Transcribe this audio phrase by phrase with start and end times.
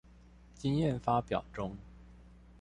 [0.55, 1.77] 經驗發表中